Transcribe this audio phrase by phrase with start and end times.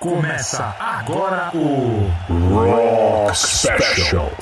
[0.00, 2.10] Começa agora o
[2.54, 4.32] Rock Special.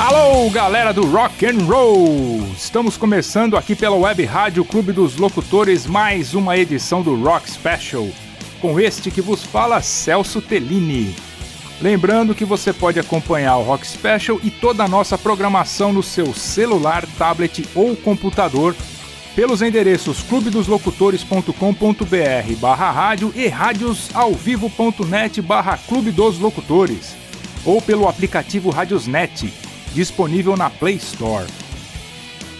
[0.00, 2.57] Alô, galera do Rock and Roll!
[2.68, 8.06] Estamos começando aqui pela Web Rádio Clube dos Locutores mais uma edição do Rock Special,
[8.60, 11.16] com este que vos fala Celso Tellini.
[11.80, 16.34] Lembrando que você pode acompanhar o Rock Special e toda a nossa programação no seu
[16.34, 18.76] celular, tablet ou computador
[19.34, 27.16] pelos endereços clubedoslocutores.com.br barra rádio e radiosalvivo.net barra Clube dos Locutores
[27.64, 29.50] ou pelo aplicativo Radiosnet,
[29.94, 31.46] disponível na Play Store.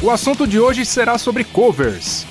[0.00, 2.26] O assunto de hoje será sobre covers.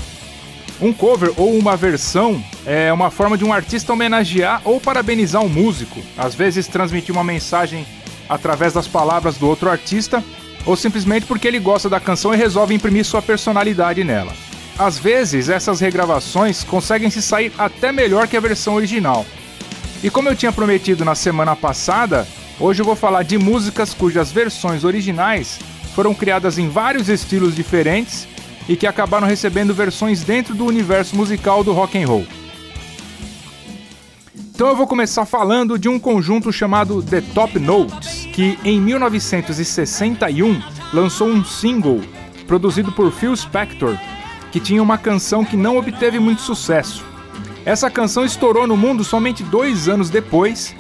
[0.81, 5.49] Um cover ou uma versão é uma forma de um artista homenagear ou parabenizar um
[5.49, 7.86] músico, às vezes transmitir uma mensagem
[8.27, 10.23] através das palavras do outro artista,
[10.66, 14.33] ou simplesmente porque ele gosta da canção e resolve imprimir sua personalidade nela.
[14.77, 19.25] Às vezes, essas regravações conseguem se sair até melhor que a versão original.
[20.03, 22.27] E como eu tinha prometido na semana passada,
[22.59, 25.59] hoje eu vou falar de músicas cujas versões originais
[25.93, 28.27] foram criadas em vários estilos diferentes
[28.67, 32.25] e que acabaram recebendo versões dentro do universo musical do rock and roll.
[34.55, 40.61] Então eu vou começar falando de um conjunto chamado The Top Notes, que em 1961
[40.91, 42.02] lançou um single
[42.47, 43.97] produzido por Phil Spector,
[44.53, 47.03] que tinha uma canção que não obteve muito sucesso.
[47.65, 50.75] Essa canção estourou no mundo somente dois anos depois,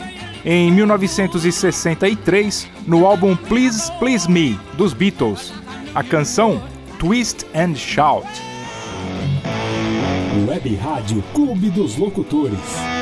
[0.45, 5.51] em 1963, no álbum Please Please Me dos Beatles.
[5.95, 6.61] A canção
[6.99, 8.27] Twist and Shout.
[10.47, 12.92] Web Rádio Clube dos Locutores.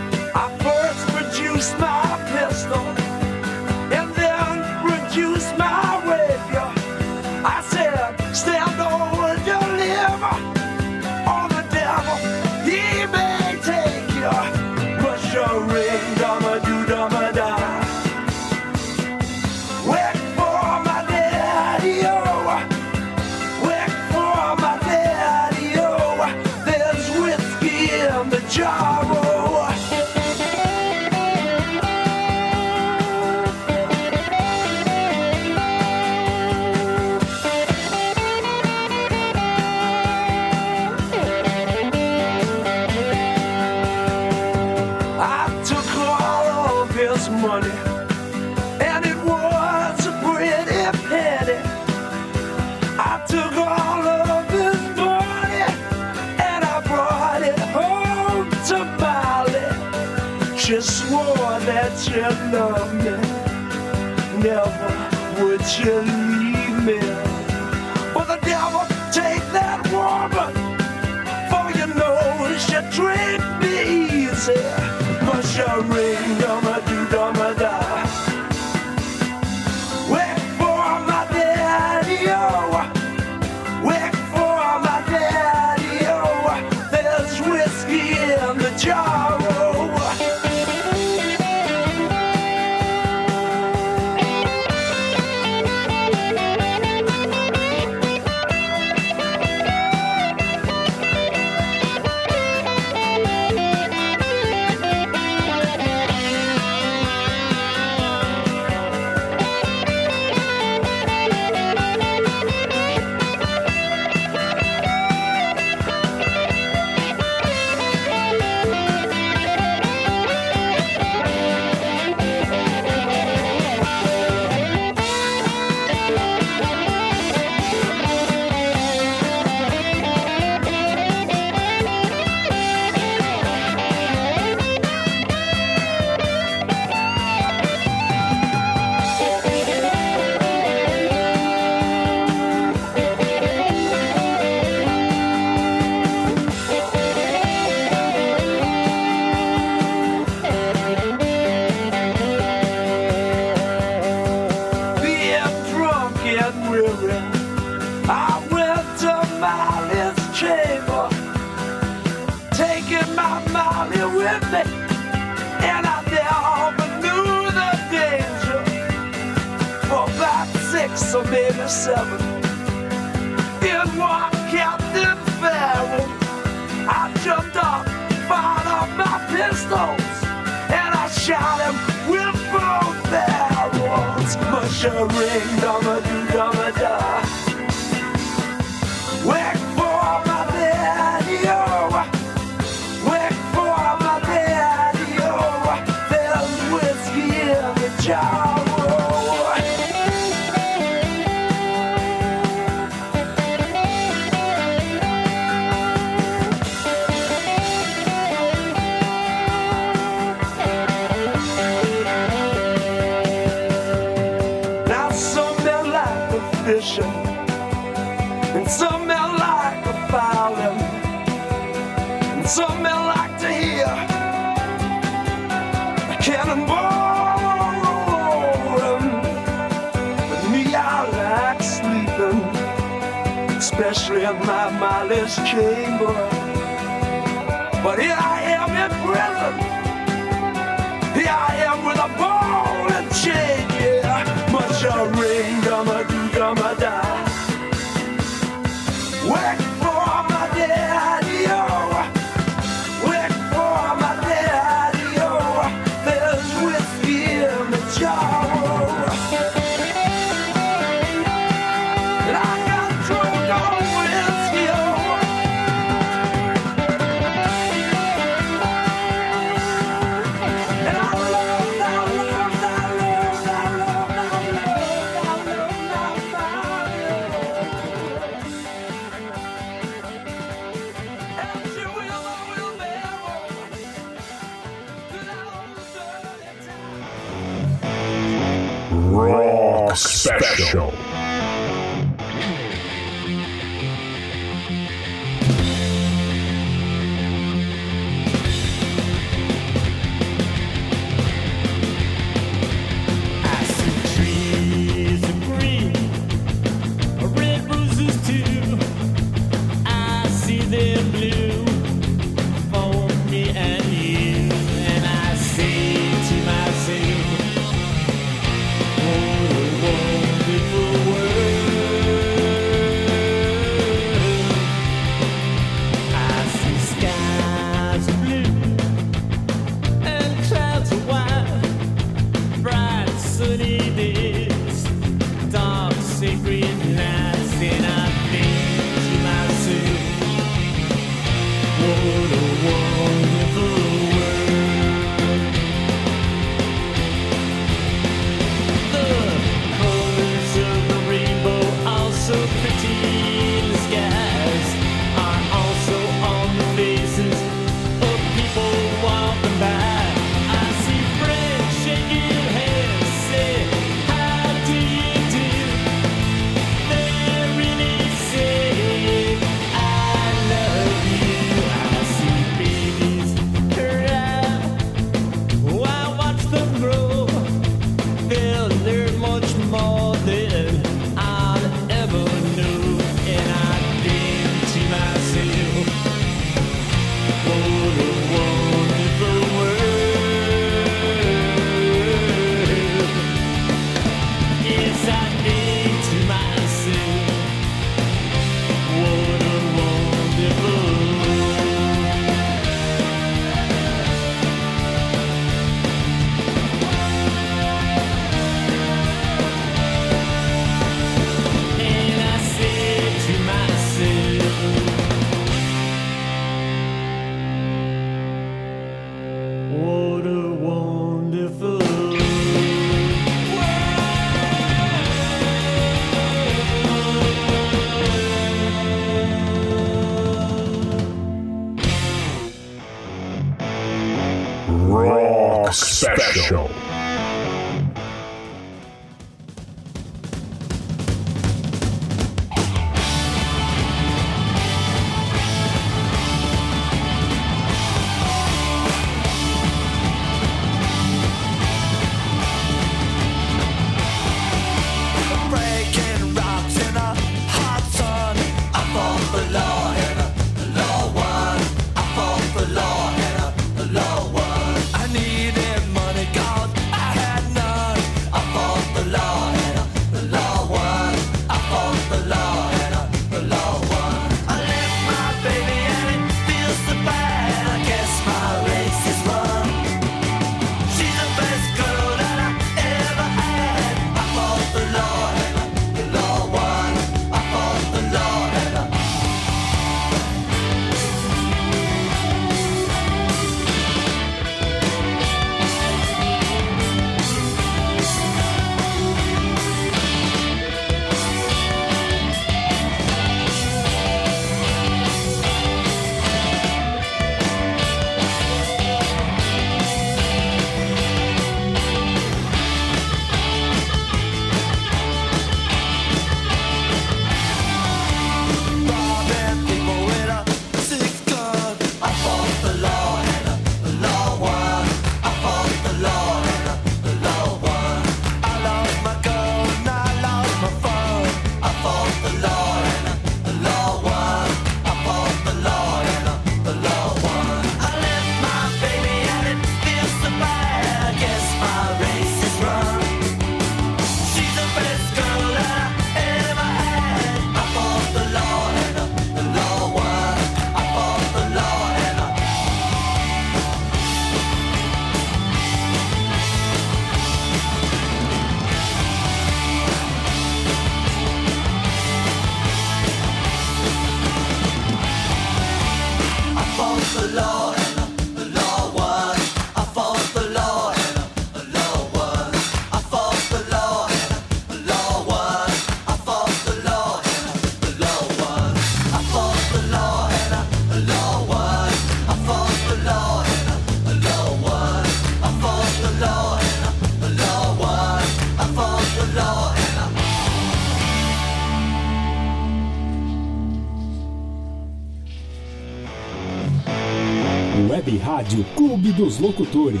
[599.16, 600.00] Dos Locutores.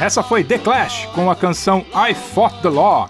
[0.00, 3.08] Essa foi The Clash com a canção I Fought the Law,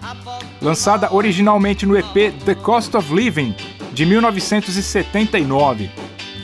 [0.61, 3.55] lançada originalmente no EP The Cost of Living
[3.93, 5.89] de 1979.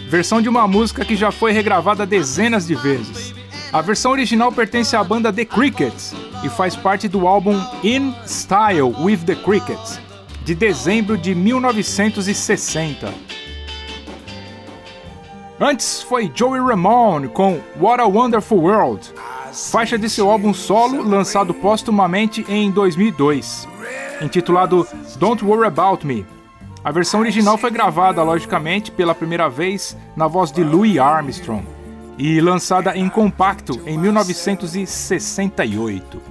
[0.10, 3.34] Versão de uma música que já foi regravada dezenas de vezes.
[3.72, 6.13] A versão original pertence à banda The Crickets
[6.44, 10.00] e faz parte do álbum In Style with the Crickets,
[10.44, 13.32] de dezembro de 1960.
[15.63, 19.10] Antes foi Joey Ramone com What a Wonderful World,
[19.72, 23.65] faixa de seu álbum solo lançado póstumamente em 2002,
[24.22, 26.25] intitulado Don't Worry About Me.
[26.84, 31.65] A versão original foi gravada, logicamente, pela primeira vez na voz de Louis Armstrong
[32.17, 36.22] e lançada em compacto em 1968.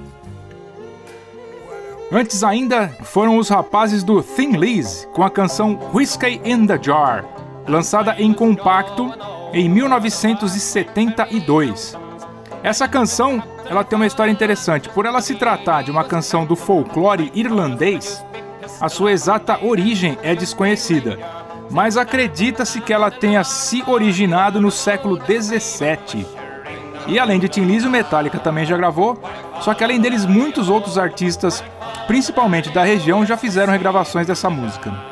[2.12, 7.24] Antes ainda foram os rapazes do Thin Liz com a canção Whiskey in the Jar,
[7.66, 9.12] lançada em compacto
[9.52, 11.98] em 1972.
[12.62, 14.88] Essa canção, ela tem uma história interessante.
[14.88, 18.24] Por ela se tratar de uma canção do folclore irlandês,
[18.80, 21.18] a sua exata origem é desconhecida,
[21.70, 26.26] mas acredita-se que ela tenha se originado no século 17.
[27.06, 29.20] E além de Tim Lizzy, o Metallica também já gravou,
[29.60, 31.64] só que além deles muitos outros artistas,
[32.06, 35.11] principalmente da região, já fizeram regravações dessa música.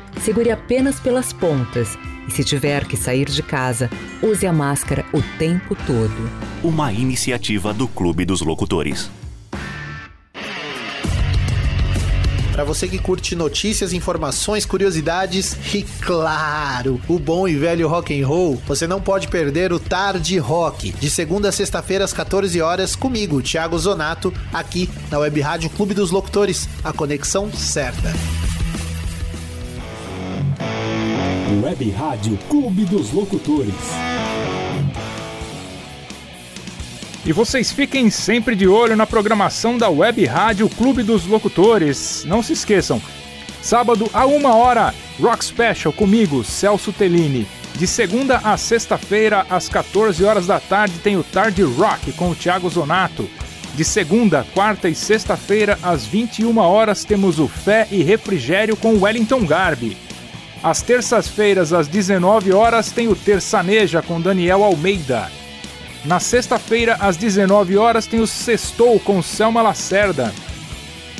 [0.19, 1.97] segure apenas pelas pontas
[2.27, 3.89] e, se tiver que sair de casa,
[4.21, 6.29] use a máscara o tempo todo.
[6.63, 9.09] Uma iniciativa do Clube dos Locutores.
[12.51, 18.27] Para você que curte notícias, informações, curiosidades e claro, o bom e velho rock and
[18.27, 22.95] roll, você não pode perder o Tarde Rock, de segunda a sexta-feira às 14 horas
[22.95, 28.13] comigo, Thiago Zonato, aqui na Web Rádio Clube dos Locutores, a conexão certa.
[31.59, 33.75] Web Rádio Clube dos Locutores.
[37.25, 42.23] E vocês fiquem sempre de olho na programação da Web Rádio Clube dos Locutores.
[42.25, 43.01] Não se esqueçam,
[43.61, 47.45] sábado a uma hora, Rock Special comigo, Celso Tellini.
[47.75, 52.35] De segunda a sexta-feira, às 14 horas da tarde, tem o Tarde Rock com o
[52.35, 53.29] Thiago Zonato.
[53.75, 59.45] De segunda, quarta e sexta-feira, às 21 horas, temos o Fé e Refrigério com Wellington
[59.45, 59.97] Garbi.
[60.63, 65.31] Às terças-feiras, às 19 horas, tem o Terçaneja com Daniel Almeida.
[66.05, 70.31] Na sexta-feira, às 19 horas, tem o Sextou com Selma Lacerda.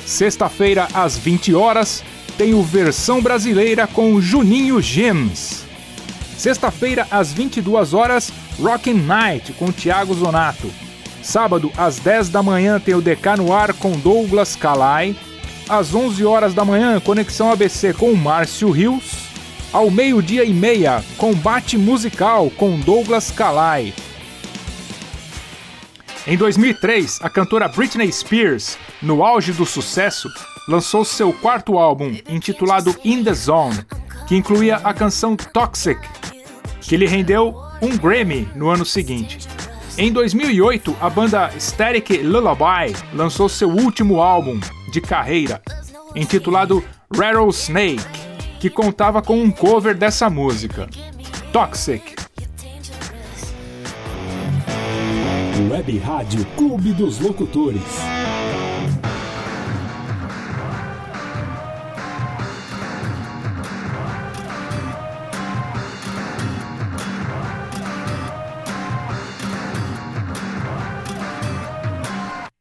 [0.06, 2.04] Sexta-feira, às 20 horas,
[2.38, 5.63] tem o Versão Brasileira com Juninho Gems.
[6.38, 10.71] Sexta-feira, às 22 horas, Rockin' Night com Thiago Zonato.
[11.21, 15.15] Sábado, às 10 da manhã, tem o DK no ar com Douglas Calai.
[15.69, 19.21] Às 11 horas da manhã, Conexão ABC com Márcio Rios.
[19.74, 23.94] Ao meio-dia e meia, Combate Musical com Douglas Calai.
[26.28, 30.28] Em 2003, a cantora Britney Spears, no auge do sucesso,
[30.68, 33.80] lançou seu quarto álbum, intitulado In the Zone,
[34.28, 36.02] que incluía a canção Toxic,
[36.82, 39.40] que lhe rendeu um Grammy no ano seguinte.
[39.98, 44.60] Em 2008, a banda Static Lullaby lançou seu último álbum
[44.92, 45.62] de carreira,
[46.14, 48.31] intitulado Rattlesnake,
[48.62, 50.88] que contava com um cover dessa música,
[51.52, 52.13] Toxic.
[55.67, 57.82] Web Rádio Clube dos Locutores.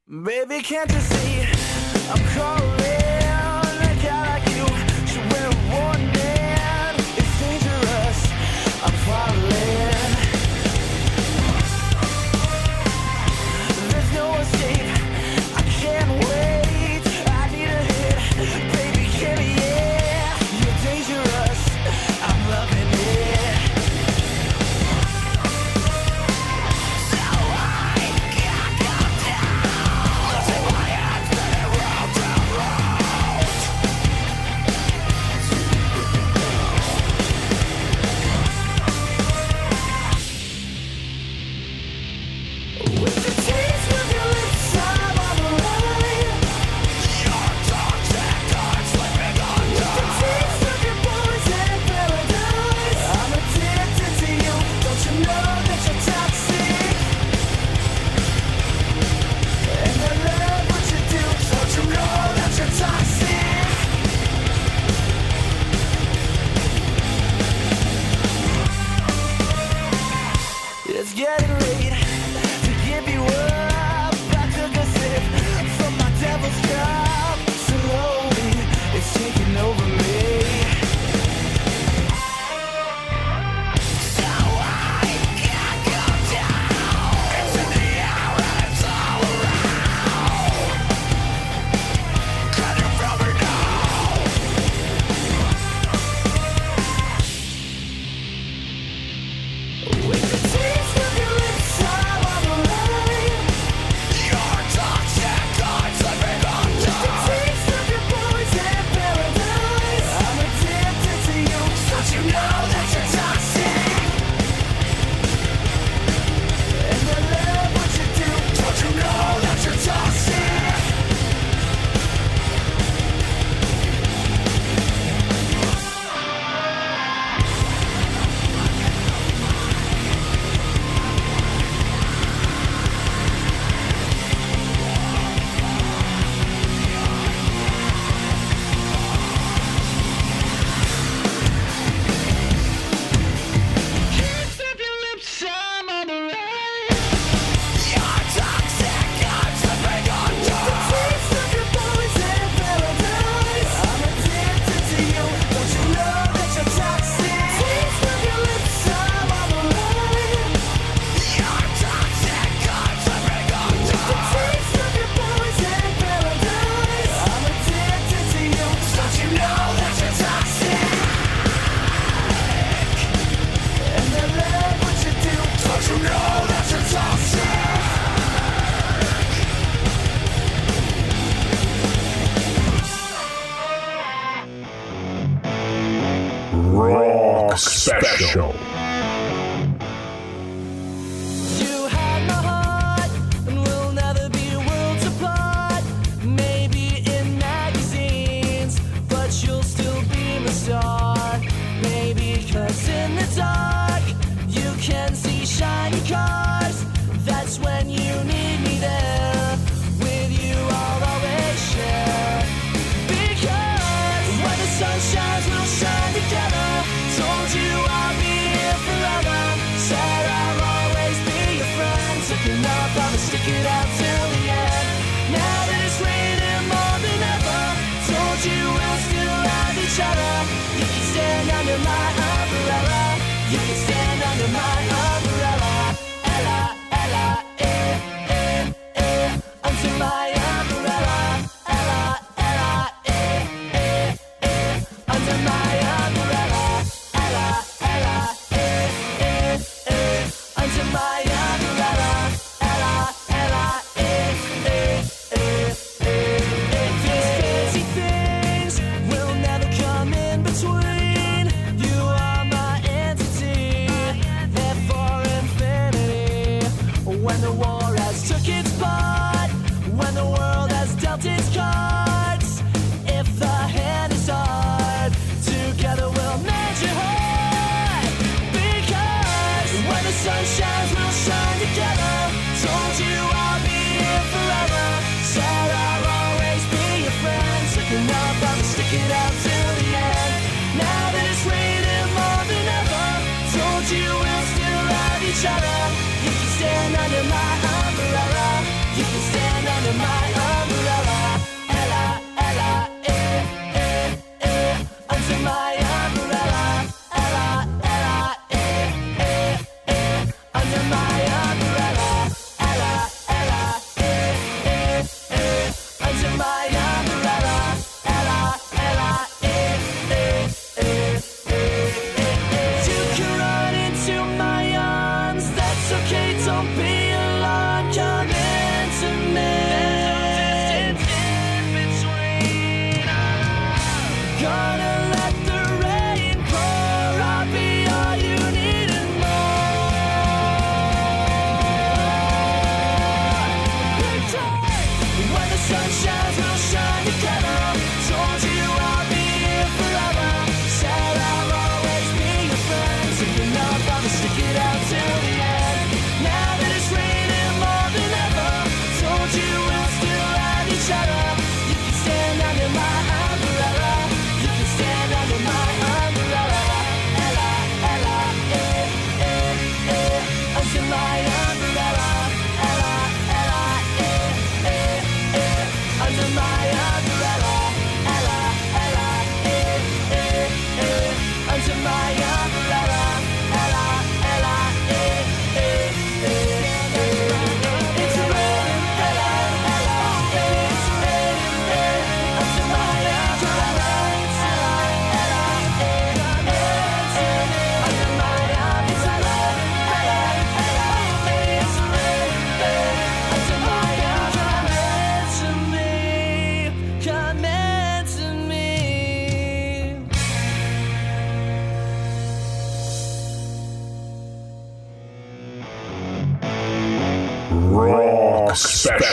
[0.08, 1.42] Baby, can't you see
[2.10, 2.99] I'm calling?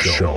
[0.08, 0.37] Special.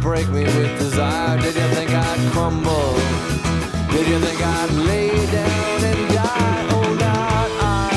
[0.00, 1.38] Break me with desire?
[1.38, 2.94] Did you think I'd crumble?
[3.92, 6.66] Did you think I'd lay down and die?
[6.70, 6.98] Oh,
[7.60, 7.90] I.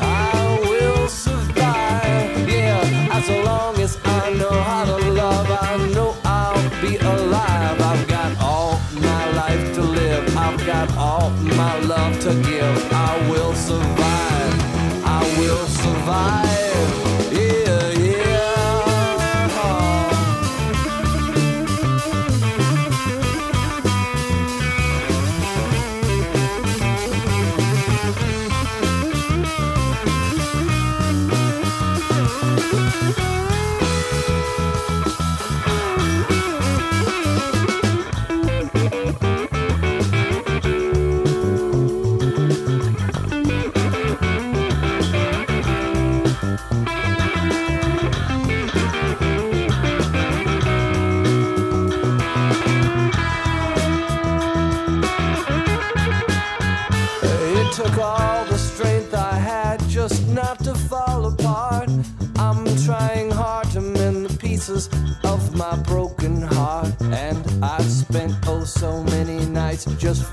[0.00, 2.48] I will survive.
[2.48, 7.80] Yeah, as long as I know how to love, I know I'll be alive.
[7.80, 10.36] I've got all my life to live.
[10.36, 12.92] I've got all my love to give.
[12.92, 14.54] I will survive.
[15.04, 16.37] I will survive.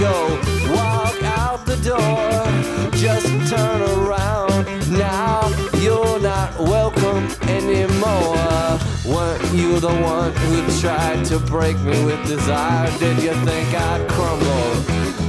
[0.00, 0.40] Go
[0.72, 2.90] walk out the door.
[2.92, 4.64] Just turn around.
[4.90, 8.78] Now you're not welcome anymore.
[9.04, 12.90] Weren't you the one who tried to break me with desire?
[12.98, 14.72] Did you think I'd crumble?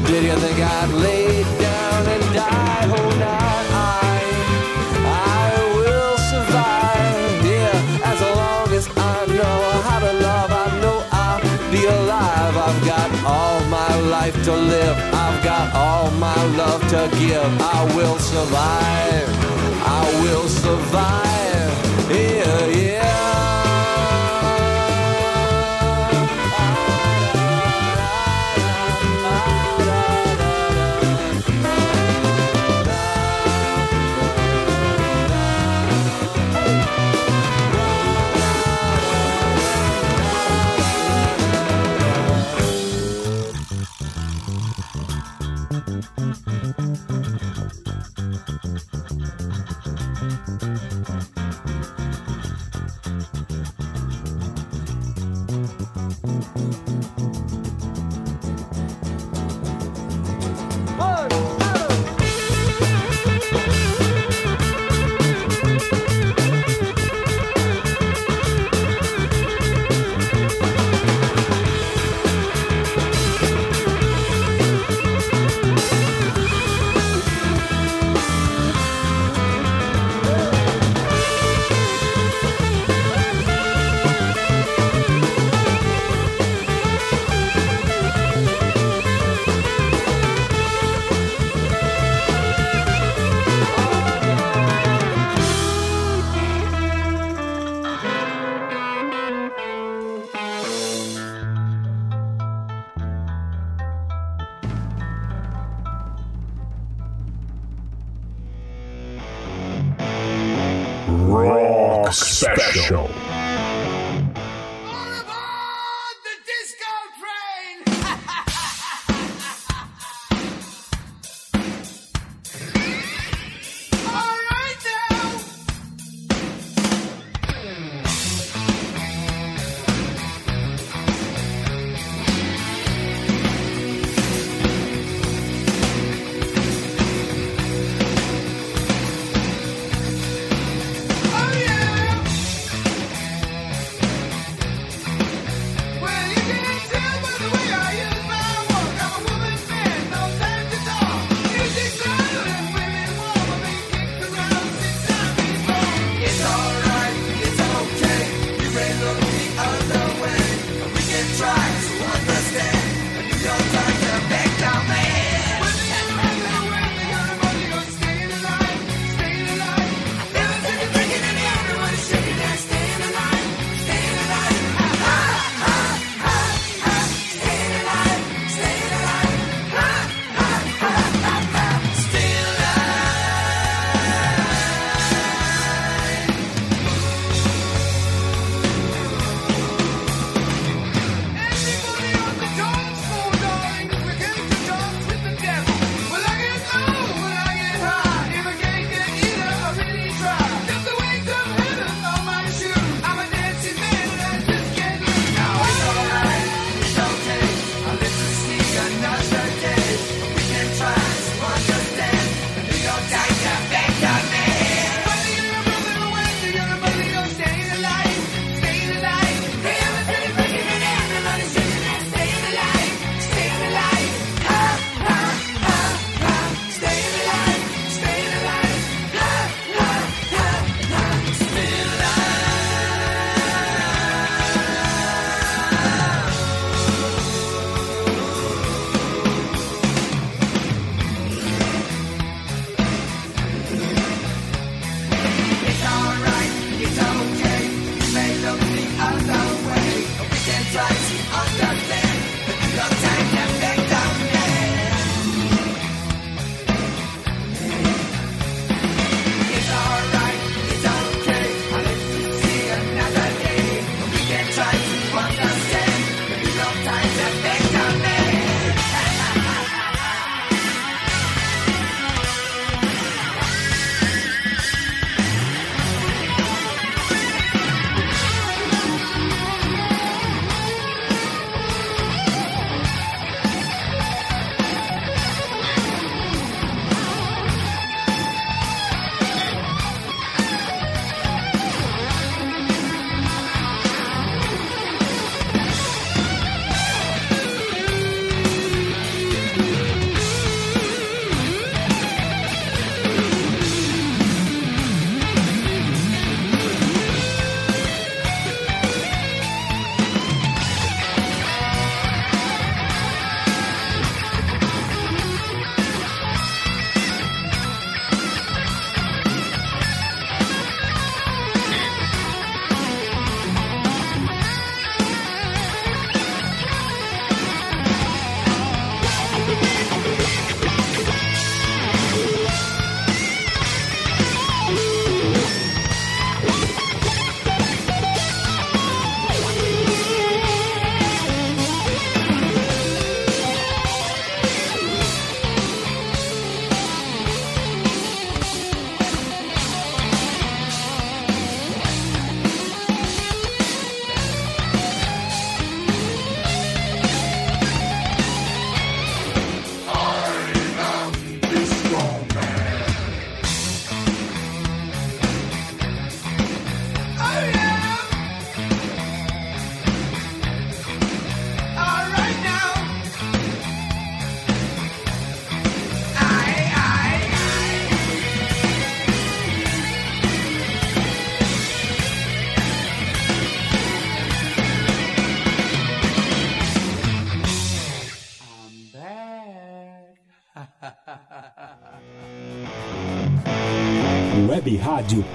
[0.08, 2.84] Did you think I'd lay down and die?
[2.96, 4.22] Oh, not I.
[5.04, 7.46] I will survive.
[7.46, 12.56] Yeah, as long as I know how to love, I know I'll be alive.
[12.56, 13.71] I've got all
[14.12, 14.98] life to live.
[15.14, 17.62] I've got all my love to give.
[17.62, 19.30] I will survive.
[19.88, 21.31] I will survive.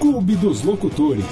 [0.06, 1.24] Clube dos Locutores.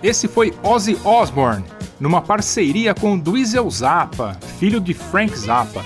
[0.00, 1.64] Esse foi Ozzy Osbourne,
[1.98, 5.82] numa parceria com Dweezil Zappa, filho de Frank Zappa,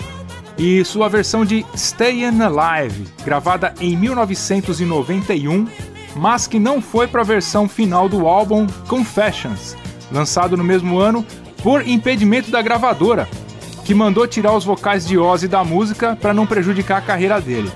[0.58, 5.66] e sua versão de Stayin' Alive, gravada em 1991,
[6.14, 9.74] mas que não foi para a versão final do álbum Confessions,
[10.12, 11.24] lançado no mesmo ano
[11.62, 13.26] por impedimento da gravadora,
[13.86, 17.72] que mandou tirar os vocais de Ozzy da música para não prejudicar a carreira dele.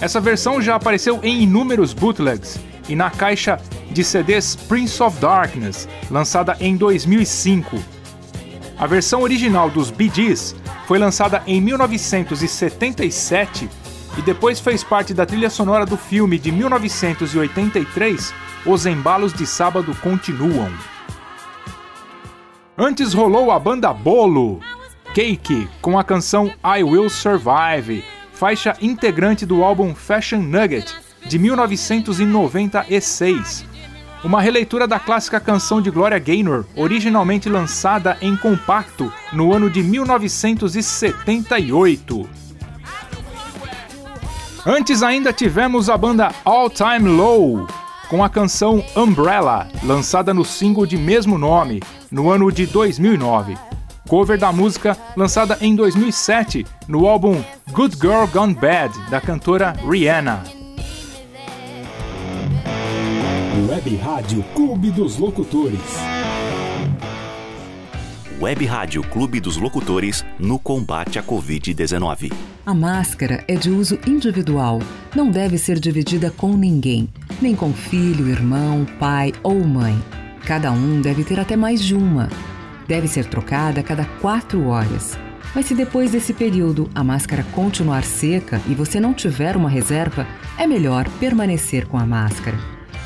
[0.00, 5.88] Essa versão já apareceu em inúmeros bootlegs e na caixa de CDs Prince of Darkness,
[6.10, 7.82] lançada em 2005.
[8.78, 10.54] A versão original dos Bee Gees
[10.86, 13.68] foi lançada em 1977
[14.16, 18.32] e depois fez parte da trilha sonora do filme de 1983,
[18.64, 20.72] Os Embalos de Sábado Continuam.
[22.76, 24.60] Antes rolou a banda Bolo,
[25.12, 28.04] Cake, com a canção I Will Survive,
[28.38, 30.94] faixa integrante do álbum Fashion Nugget,
[31.26, 33.66] de 1996.
[34.22, 39.82] Uma releitura da clássica canção de Gloria Gaynor, originalmente lançada em compacto no ano de
[39.82, 42.30] 1978.
[44.64, 47.66] Antes ainda tivemos a banda All Time Low,
[48.08, 53.58] com a canção Umbrella, lançada no single de mesmo nome, no ano de 2009.
[54.08, 60.42] Cover da música lançada em 2007 no álbum Good Girl Gone Bad, da cantora Rihanna.
[63.68, 65.80] Web Rádio Clube dos Locutores.
[68.40, 72.32] Web Rádio Clube dos Locutores no combate à Covid-19.
[72.64, 74.78] A máscara é de uso individual,
[75.14, 77.10] não deve ser dividida com ninguém,
[77.42, 80.02] nem com filho, irmão, pai ou mãe.
[80.46, 82.30] Cada um deve ter até mais de uma.
[82.88, 85.18] Deve ser trocada a cada quatro horas.
[85.54, 90.26] Mas se depois desse período a máscara continuar seca e você não tiver uma reserva,
[90.56, 92.56] é melhor permanecer com a máscara.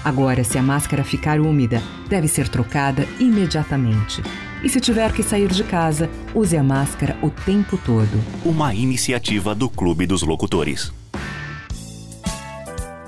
[0.05, 4.23] Agora, se a máscara ficar úmida, deve ser trocada imediatamente.
[4.63, 8.23] E se tiver que sair de casa, use a máscara o tempo todo.
[8.45, 10.93] Uma iniciativa do Clube dos Locutores.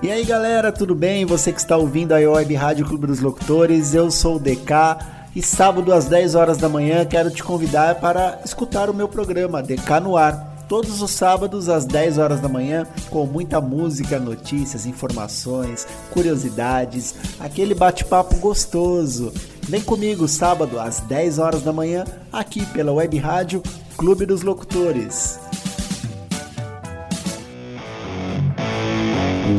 [0.02, 1.24] E aí galera, tudo bem?
[1.24, 5.43] Você que está ouvindo a Web Rádio Clube dos Locutores, eu sou o DK e
[5.43, 10.01] sábado às 10 horas da manhã quero te convidar para escutar o meu programa DK
[10.03, 10.53] no Ar.
[10.68, 17.74] Todos os sábados às 10 horas da manhã, com muita música, notícias, informações, curiosidades, aquele
[17.74, 19.32] bate-papo gostoso.
[19.62, 23.62] Vem comigo sábado às 10 horas da manhã, aqui pela Web Rádio
[23.97, 25.39] Clube dos Locutores.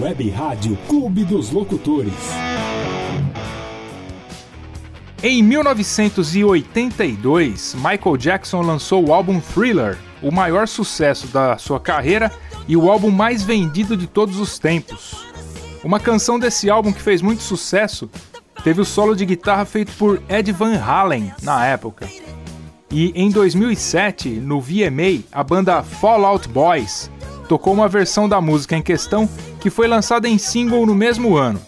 [0.01, 2.44] Web Rádio Clube dos Locutores.
[5.27, 12.31] Em 1982, Michael Jackson lançou o álbum Thriller, o maior sucesso da sua carreira
[12.67, 15.25] e o álbum mais vendido de todos os tempos.
[15.83, 18.07] Uma canção desse álbum que fez muito sucesso
[18.63, 22.07] teve o solo de guitarra feito por Ed Van Halen na época.
[22.91, 27.09] E em 2007, no VMA, a banda Fallout Boys
[27.49, 29.27] tocou uma versão da música em questão
[29.59, 31.59] que foi lançada em single no mesmo ano.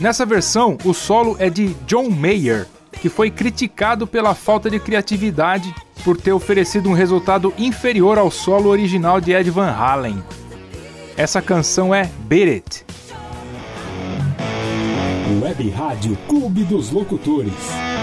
[0.00, 2.66] Nessa versão, o solo é de John Mayer,
[3.00, 5.74] que foi criticado pela falta de criatividade
[6.04, 10.22] por ter oferecido um resultado inferior ao solo original de Ed Van Halen.
[11.16, 12.86] Essa canção é Beat It.
[15.40, 17.93] Web Rádio Clube dos Locutores.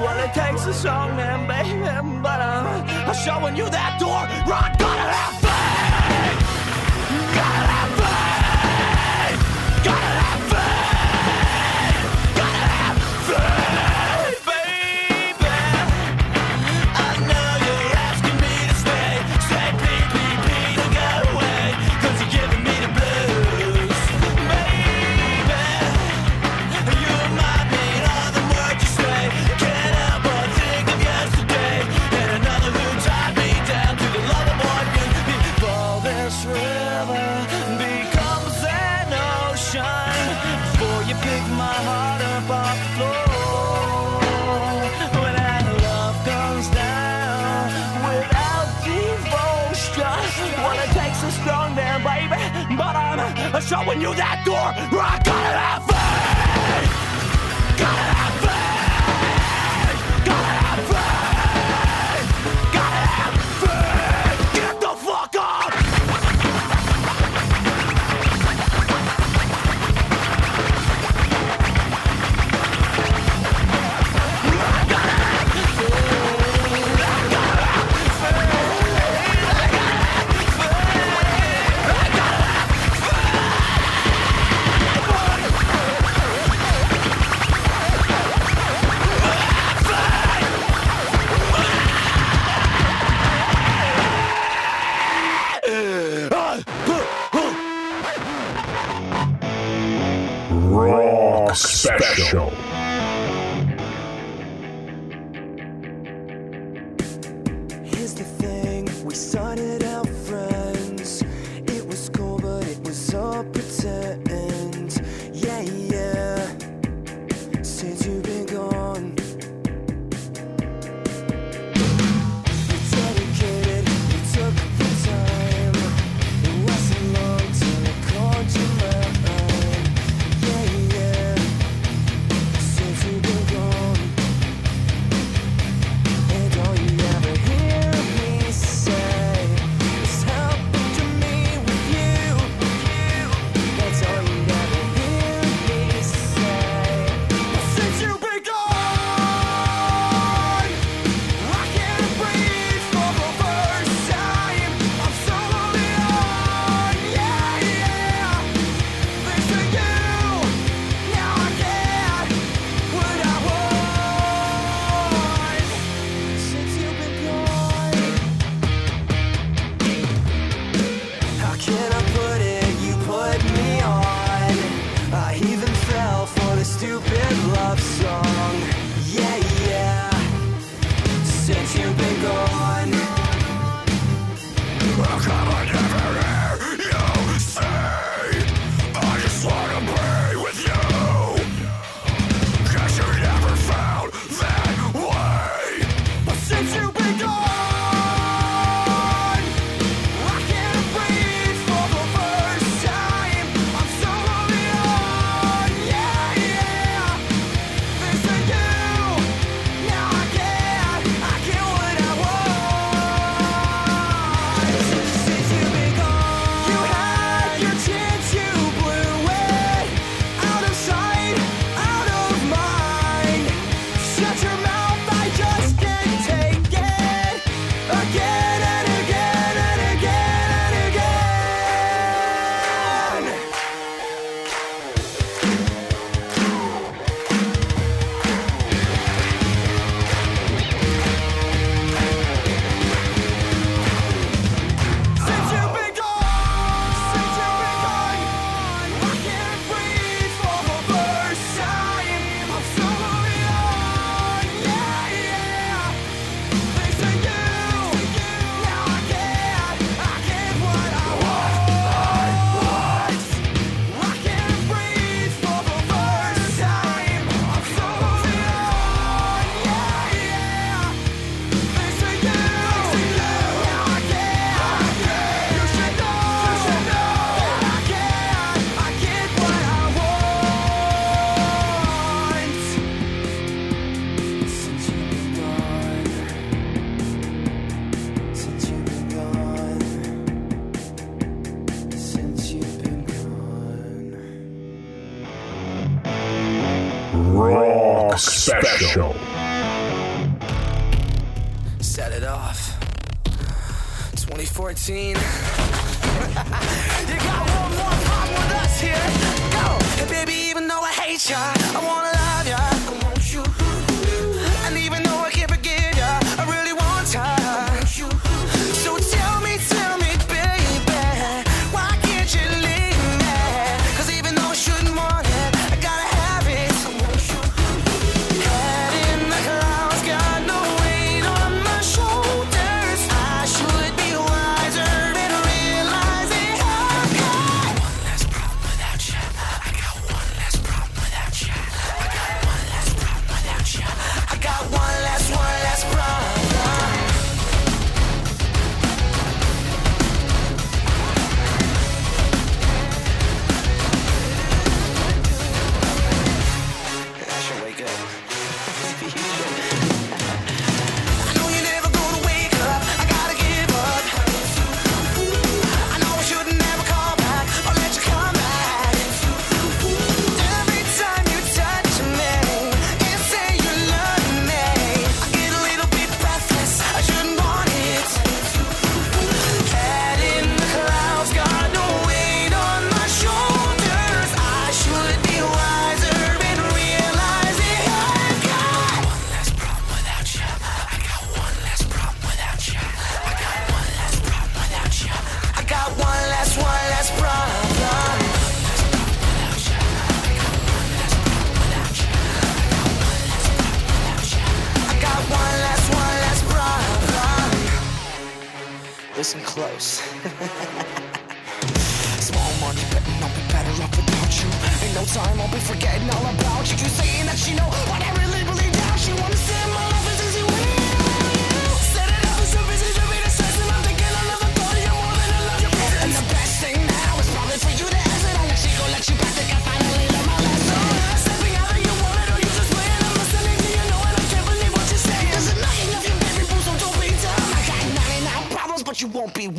[0.00, 1.78] Well, it takes a strong man, baby,
[2.22, 4.26] but uh, I'm, showing you that door.
[4.50, 5.41] Rod, gotta have.
[53.72, 54.68] showing you that door.
[54.98, 55.21] Rock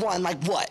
[0.04, 0.70] one, like what?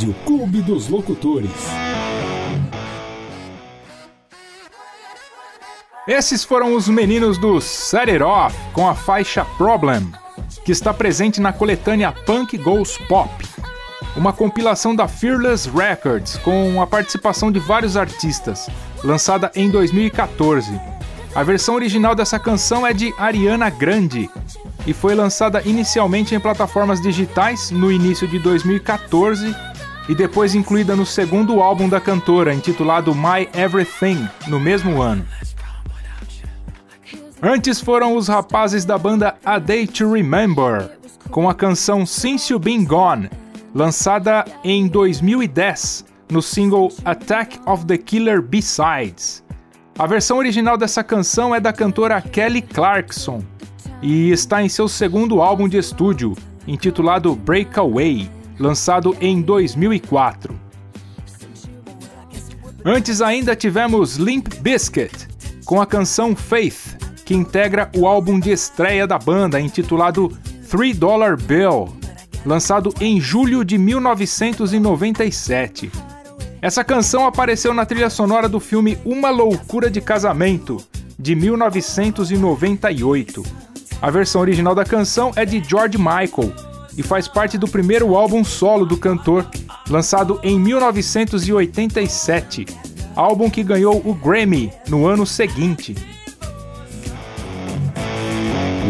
[0.00, 1.50] Rádio Clube dos Locutores.
[6.08, 10.10] Esses foram os meninos do Set It Off com a faixa Problem,
[10.64, 13.30] que está presente na coletânea Punk Goes Pop,
[14.16, 18.70] uma compilação da Fearless Records com a participação de vários artistas,
[19.04, 20.80] lançada em 2014.
[21.34, 24.30] A versão original dessa canção é de Ariana Grande
[24.86, 29.69] e foi lançada inicialmente em plataformas digitais no início de 2014
[30.08, 35.24] e depois incluída no segundo álbum da cantora, intitulado My Everything, no mesmo ano.
[37.42, 40.90] Antes foram os rapazes da banda A Day to Remember,
[41.30, 43.30] com a canção Since You Been Gone,
[43.74, 49.42] lançada em 2010 no single Attack of the Killer B-Sides.
[49.98, 53.42] A versão original dessa canção é da cantora Kelly Clarkson
[54.02, 56.34] e está em seu segundo álbum de estúdio,
[56.66, 58.30] intitulado Breakaway
[58.60, 60.54] lançado em 2004.
[62.84, 65.28] Antes ainda tivemos Limp Biscuit
[65.64, 70.28] com a canção Faith, que integra o álbum de estreia da banda intitulado
[70.68, 71.88] Three Dollar Bill,
[72.44, 75.90] lançado em julho de 1997.
[76.62, 80.76] Essa canção apareceu na trilha sonora do filme Uma Loucura de Casamento,
[81.18, 83.42] de 1998.
[84.02, 86.54] A versão original da canção é de George Michael,
[86.96, 89.46] e faz parte do primeiro álbum solo do cantor,
[89.88, 92.66] lançado em 1987,
[93.14, 95.94] álbum que ganhou o Grammy no ano seguinte.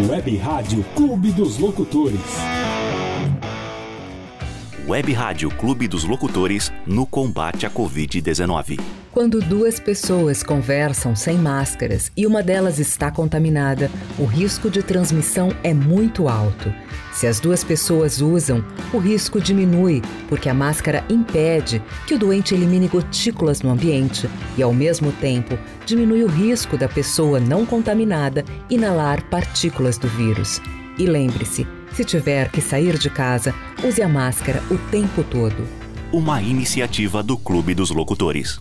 [0.09, 2.60] Web Rádio Clube dos Locutores.
[4.91, 8.81] Web Rádio Clube dos Locutores no combate à Covid-19.
[9.13, 13.89] Quando duas pessoas conversam sem máscaras e uma delas está contaminada,
[14.19, 16.75] o risco de transmissão é muito alto.
[17.13, 22.53] Se as duas pessoas usam, o risco diminui, porque a máscara impede que o doente
[22.53, 24.29] elimine gotículas no ambiente
[24.59, 30.61] e, ao mesmo tempo, diminui o risco da pessoa não contaminada inalar partículas do vírus.
[30.99, 35.67] E lembre-se, se tiver que sair de casa, use a máscara o tempo todo.
[36.13, 38.61] Uma iniciativa do Clube dos Locutores.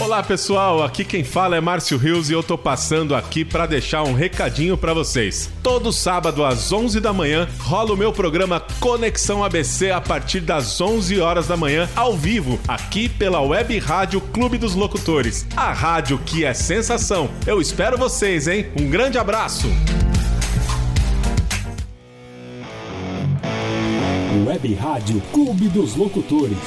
[0.00, 4.02] Olá pessoal, aqui quem fala é Márcio Rios e eu tô passando aqui para deixar
[4.02, 5.50] um recadinho para vocês.
[5.62, 10.80] Todo sábado às 11 da manhã rola o meu programa Conexão ABC a partir das
[10.80, 15.46] 11 horas da manhã ao vivo, aqui pela Web Rádio Clube dos Locutores.
[15.54, 17.28] A rádio que é sensação.
[17.46, 18.68] Eu espero vocês, hein?
[18.80, 19.68] Um grande abraço.
[24.50, 26.58] Web Rádio Clube dos Locutores.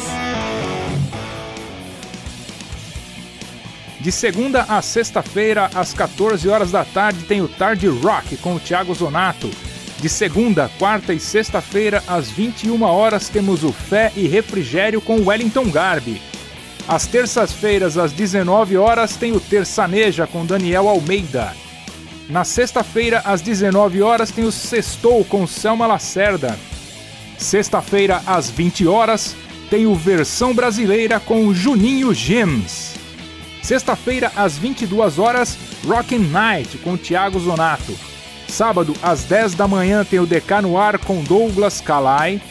[4.00, 8.60] De segunda a sexta-feira, às 14 horas da tarde, tem o Tarde Rock com o
[8.60, 9.52] Thiago Zonato.
[10.00, 15.70] De segunda, quarta e sexta-feira, às 21 horas, temos o Fé e Refrigério com Wellington
[15.70, 16.22] Garbi.
[16.88, 21.54] Às terças-feiras, às 19 horas, tem o Terçaneja com Daniel Almeida.
[22.30, 26.58] Na sexta-feira, às 19 horas, tem o Sextou com Selma Lacerda.
[27.38, 29.36] Sexta-feira, às 20 horas,
[29.70, 32.94] tem o Versão Brasileira com Juninho Gems.
[33.62, 37.98] Sexta-feira, às 22 horas, Rockin' Night com Thiago Zonato.
[38.48, 42.42] Sábado, às 10 da manhã, tem o DK no ar com Douglas Calai.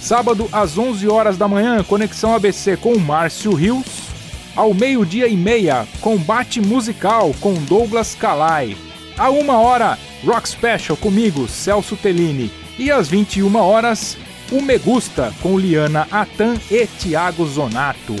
[0.00, 4.08] Sábado, às 11 horas da manhã, Conexão ABC com Márcio Rios.
[4.56, 8.76] Ao meio-dia e meia, Combate Musical com Douglas Calai.
[9.18, 12.50] À uma hora, Rock Special comigo, Celso Tellini.
[12.78, 14.16] E às 21 horas,
[14.52, 18.16] o Me Gusta com Liana Atan e Thiago Zonato.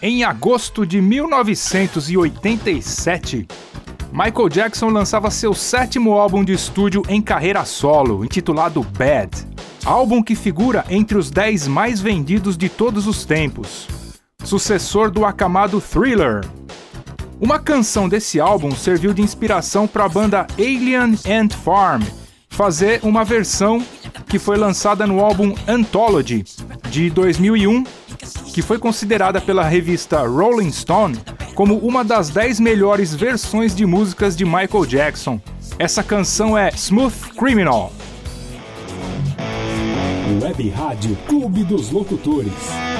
[0.00, 3.46] Em agosto de 1987,
[4.10, 9.46] Michael Jackson lançava seu sétimo álbum de estúdio em carreira solo, intitulado Bad.
[9.84, 13.86] Álbum que figura entre os 10 mais vendidos de todos os tempos.
[14.42, 16.40] Sucessor do acamado Thriller.
[17.38, 22.02] Uma canção desse álbum serviu de inspiração para a banda Alien Ant Farm
[22.54, 23.84] fazer uma versão
[24.28, 26.44] que foi lançada no álbum Anthology
[26.88, 27.84] de 2001
[28.52, 31.18] que foi considerada pela revista Rolling Stone
[31.54, 35.40] como uma das 10 melhores versões de músicas de Michael Jackson.
[35.78, 37.92] Essa canção é Smooth Criminal.
[40.40, 42.93] Web Rádio Clube dos Locutores.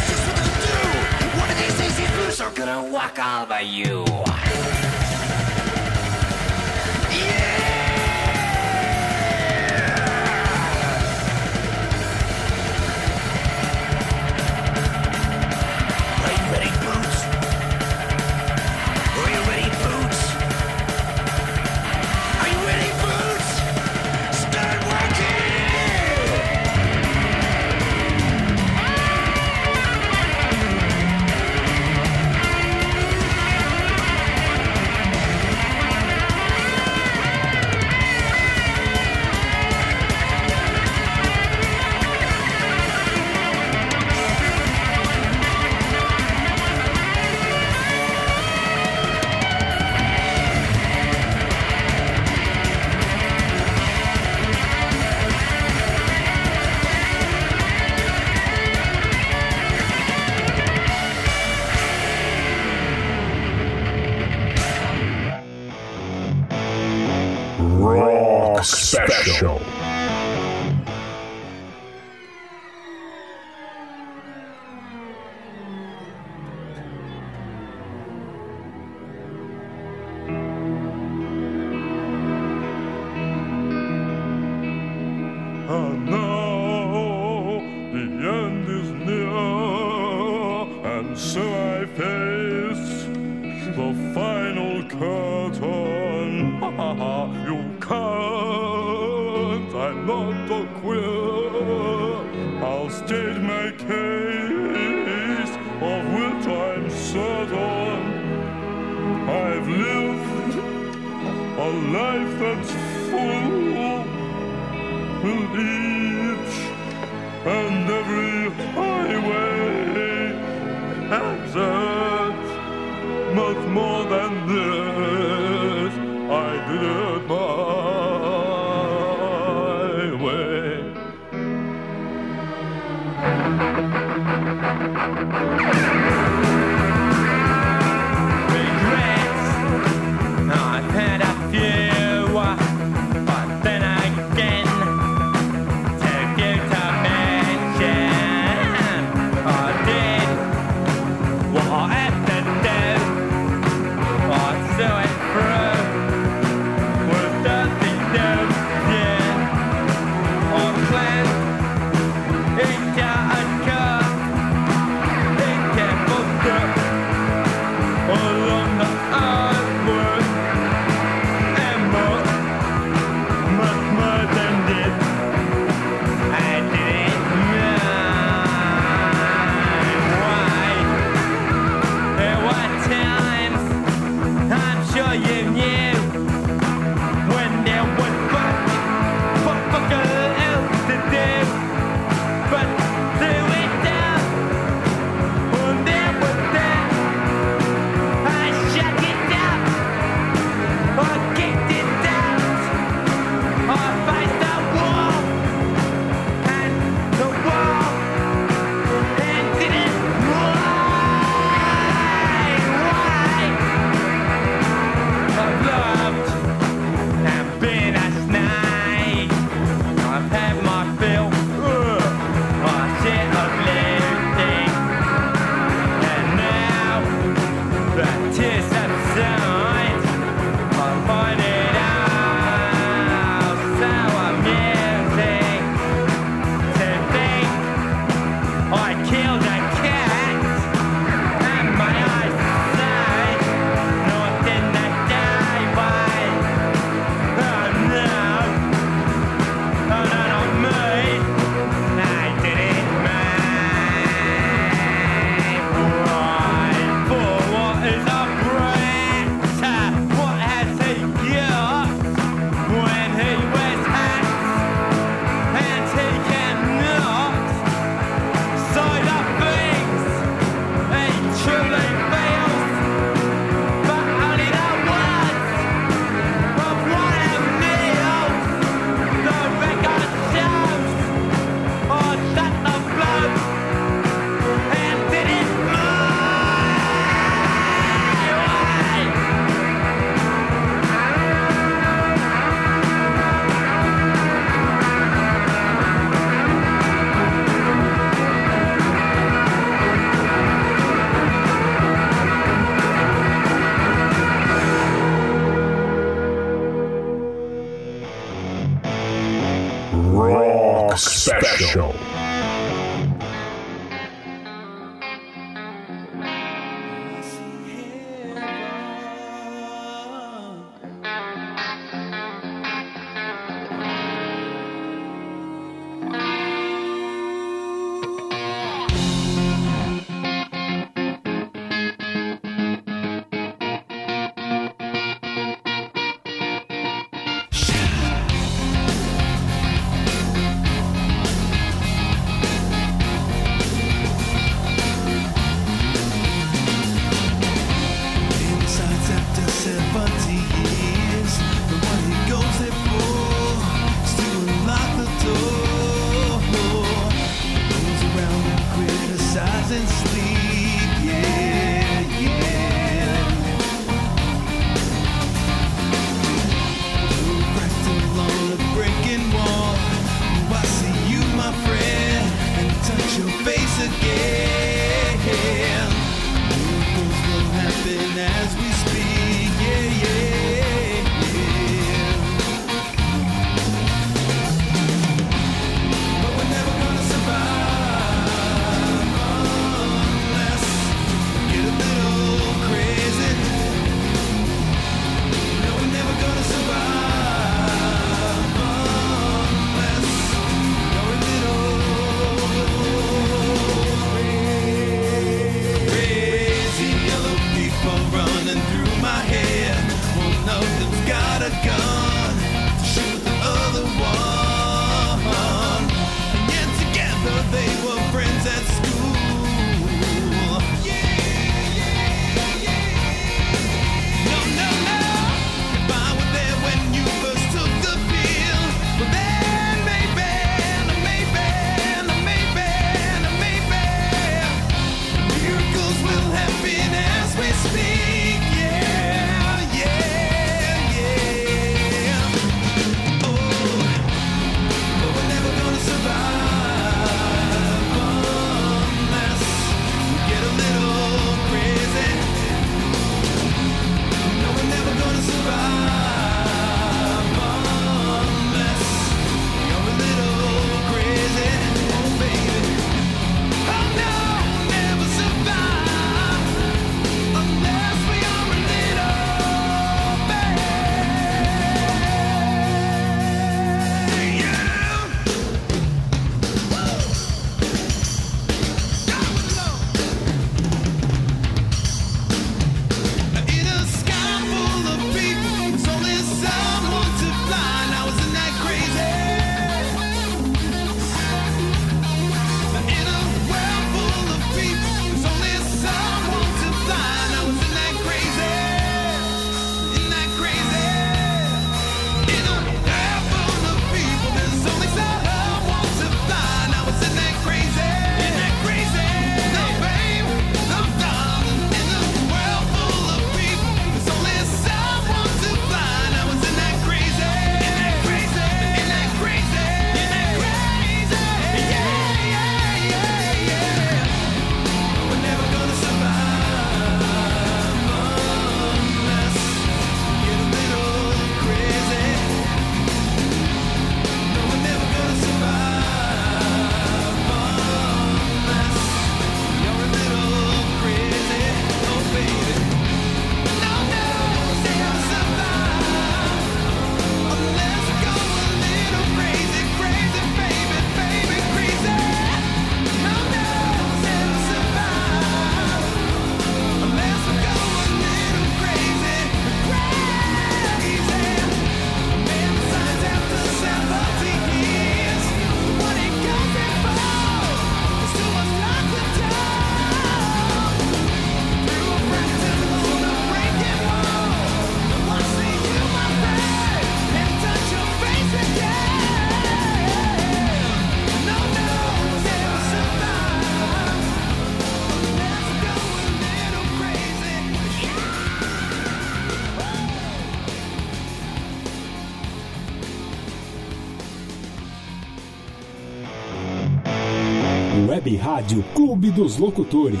[598.00, 600.00] Web Rádio Clube dos Locutores.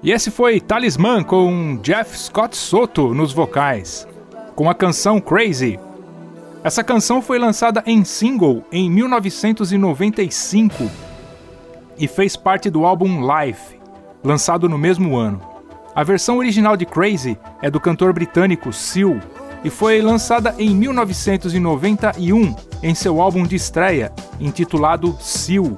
[0.00, 4.06] E esse foi Talismã com Jeff Scott Soto nos vocais,
[4.54, 5.76] com a canção Crazy.
[6.62, 10.88] Essa canção foi lançada em single em 1995
[11.98, 13.80] e fez parte do álbum Life,
[14.22, 15.40] lançado no mesmo ano.
[15.96, 19.18] A versão original de Crazy é do cantor britânico Seal
[19.66, 25.76] e foi lançada em 1991 em seu álbum de estreia, intitulado Seal.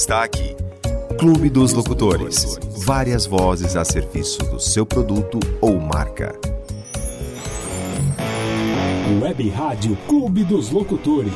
[0.00, 0.54] Está aqui.
[1.18, 2.56] Clube dos Locutores.
[2.86, 6.38] Várias vozes a serviço do seu produto ou marca.
[9.20, 11.32] Web Rádio Clube dos Locutores.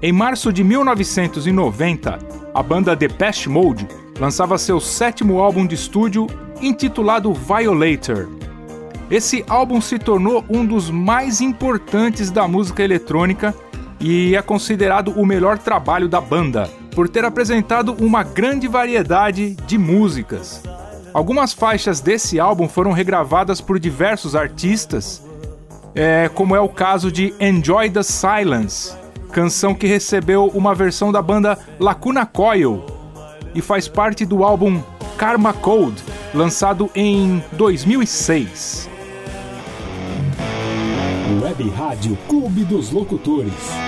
[0.00, 2.18] Em março de 1990,
[2.54, 3.86] a banda Depeche Mode
[4.18, 6.26] lançava seu sétimo álbum de estúdio
[6.62, 8.26] intitulado Violator.
[9.10, 13.54] Esse álbum se tornou um dos mais importantes da música eletrônica
[14.00, 19.78] e é considerado o melhor trabalho da banda, por ter apresentado uma grande variedade de
[19.78, 20.62] músicas.
[21.12, 25.22] Algumas faixas desse álbum foram regravadas por diversos artistas,
[25.94, 28.94] é, como é o caso de Enjoy the Silence,
[29.32, 32.84] canção que recebeu uma versão da banda Lacuna Coil
[33.54, 34.82] e faz parte do álbum
[35.16, 36.02] Karma Code,
[36.34, 38.90] lançado em 2006.
[41.42, 43.85] Web Rádio Clube dos Locutores.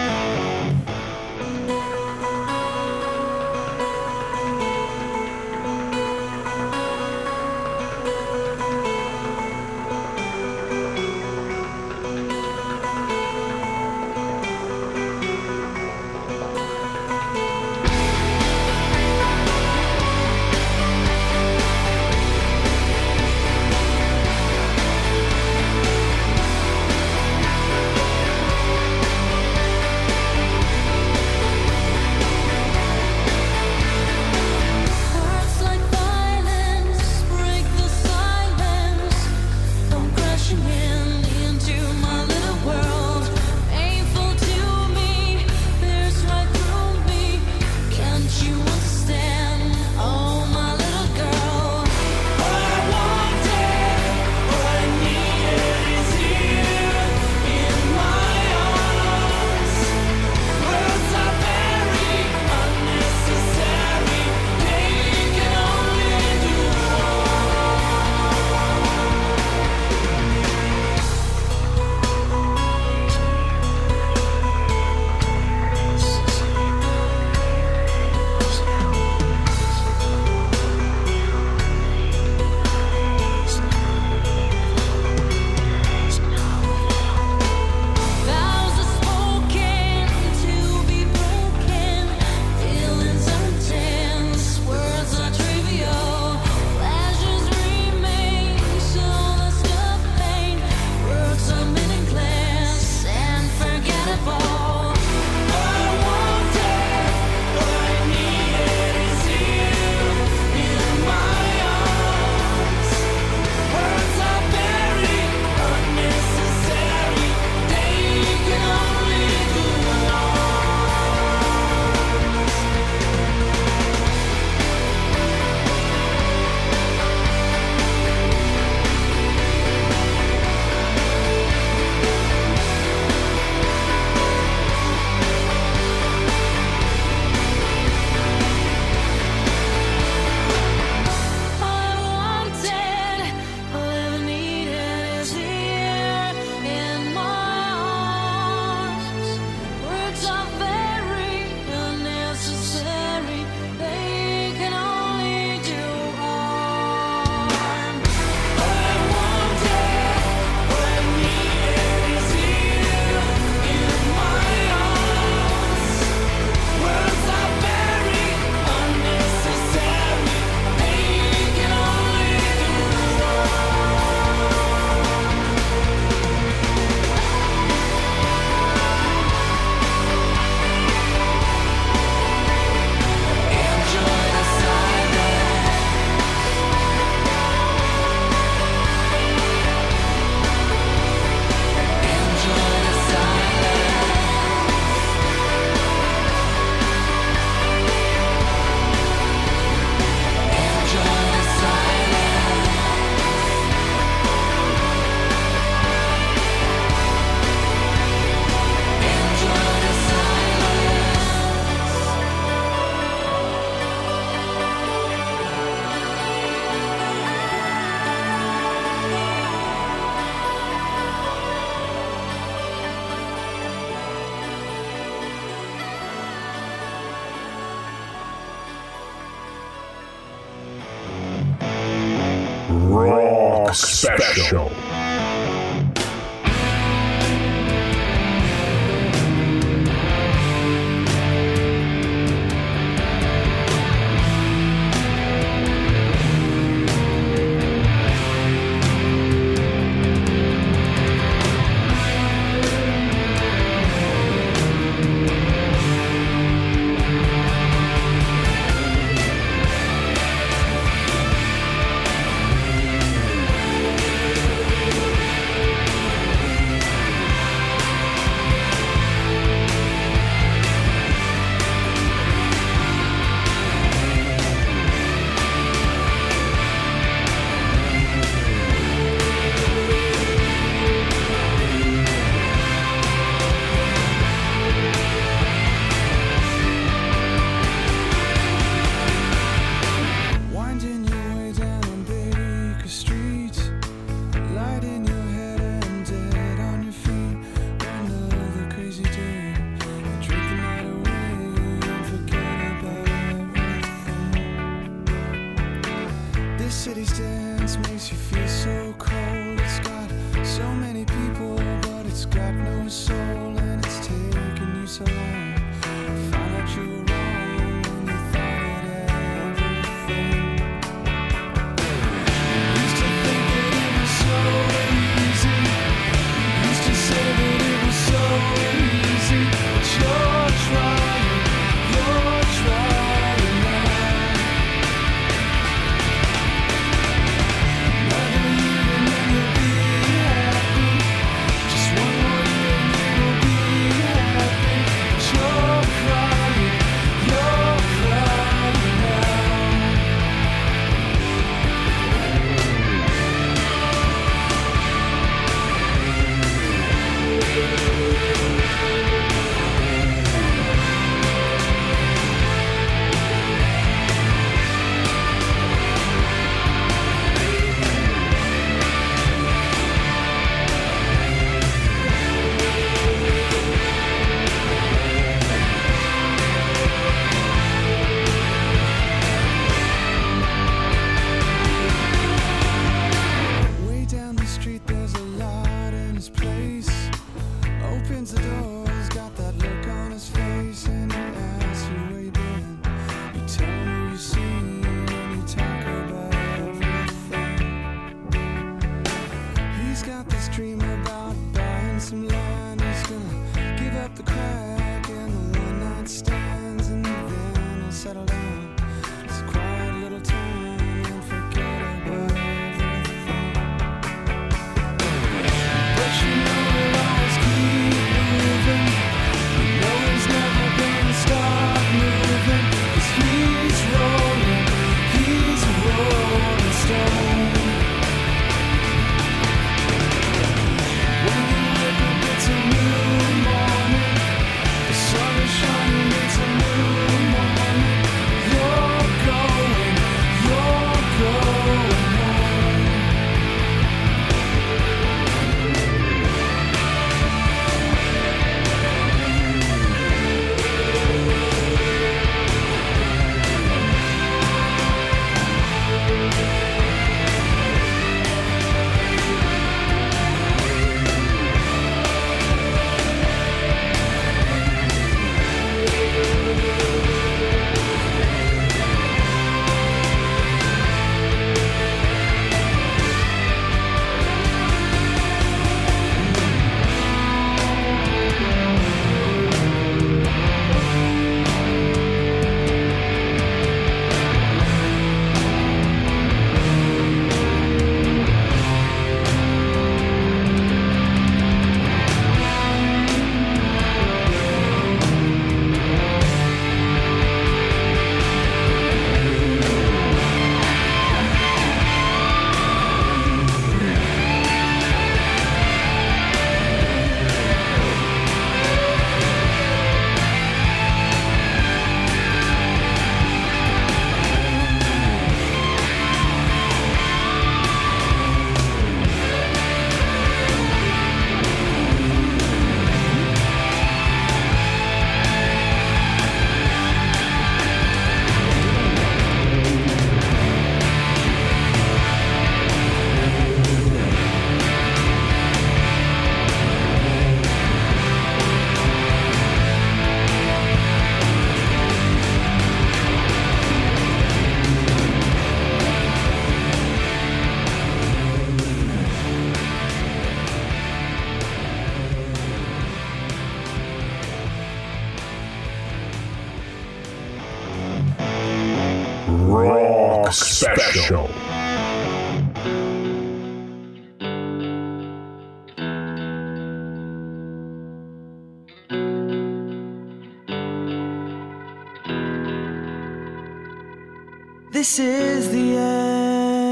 [574.79, 576.63] This is the end.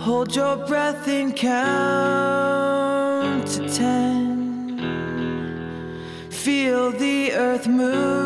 [0.00, 2.56] Hold your breath and count
[3.48, 4.78] to ten.
[6.30, 8.25] Feel the earth move.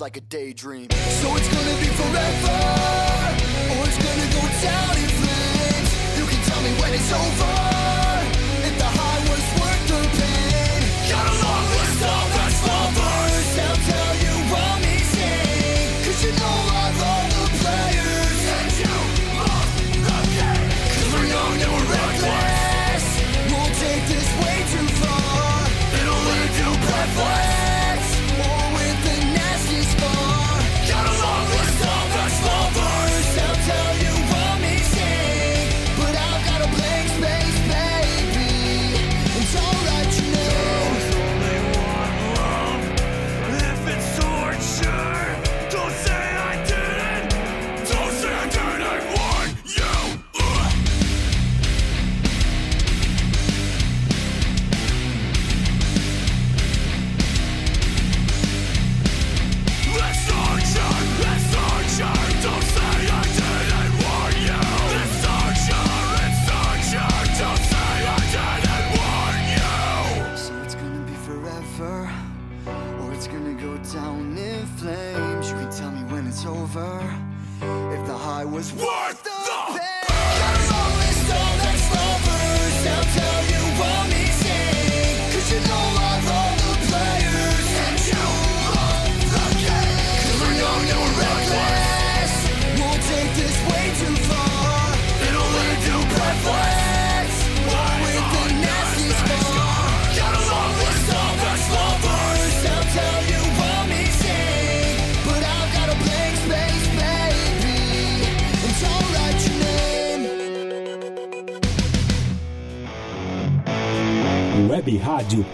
[0.00, 0.89] Like a daydream.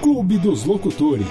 [0.07, 1.27] Clube dos Locutores.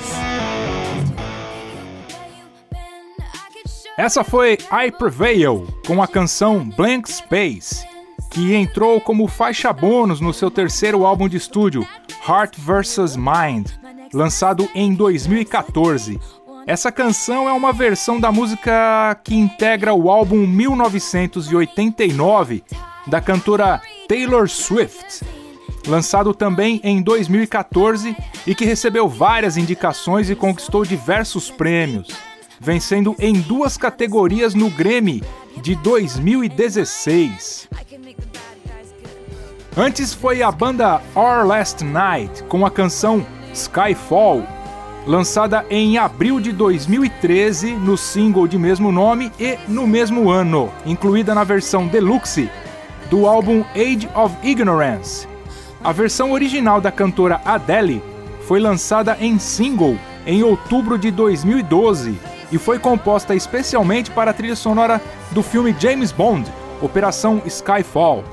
[3.98, 7.88] Essa foi I Prevail com a canção Blank Space,
[8.30, 11.88] que entrou como faixa bônus no seu terceiro álbum de estúdio,
[12.28, 13.70] Heart vs Mind,
[14.14, 16.20] lançado em 2014.
[16.68, 22.62] Essa canção é uma versão da música que integra o álbum 1989
[23.08, 25.24] da cantora Taylor Swift,
[25.88, 32.08] lançado também em 2014 e que recebeu várias indicações e conquistou diversos prêmios,
[32.60, 35.24] vencendo em duas categorias no Grammy
[35.62, 37.70] de 2016.
[39.78, 44.44] Antes foi a banda Our Last Night com a canção Skyfall,
[45.06, 51.36] lançada em abril de 2013 no single de mesmo nome e no mesmo ano, incluída
[51.36, 52.50] na versão deluxe
[53.10, 55.35] do álbum Age of Ignorance.
[55.86, 58.02] A versão original da cantora Adele
[58.48, 59.96] foi lançada em single
[60.26, 62.20] em outubro de 2012
[62.52, 65.00] e foi composta especialmente para a trilha sonora
[65.30, 66.52] do filme James Bond,
[66.82, 68.24] Operação Skyfall.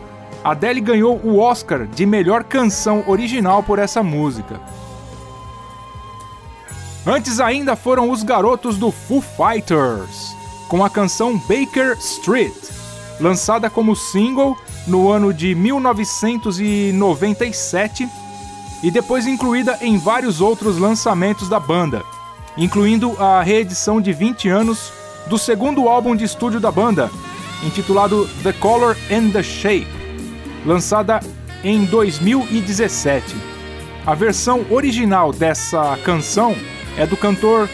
[0.42, 4.58] Adele ganhou o Oscar de melhor canção original por essa música.
[7.06, 10.34] Antes ainda foram os garotos do Foo Fighters,
[10.68, 12.54] com a canção Baker Street,
[13.20, 14.56] lançada como single
[14.86, 18.06] no ano de 1997
[18.82, 22.02] e depois incluída em vários outros lançamentos da banda,
[22.56, 24.92] incluindo a reedição de 20 anos
[25.28, 27.08] do segundo álbum de estúdio da banda,
[27.62, 29.86] intitulado The Color and the Shape,
[30.66, 31.20] lançada
[31.62, 33.36] em 2017.
[34.04, 36.56] A versão original dessa canção
[36.96, 37.68] é do cantor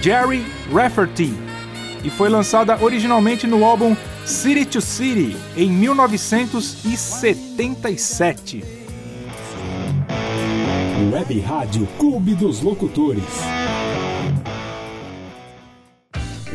[0.00, 1.34] Jerry Rafferty,
[2.02, 3.94] e foi lançada originalmente no álbum
[4.26, 8.64] City to City em 1977.
[11.12, 13.22] Web Rádio Clube dos Locutores.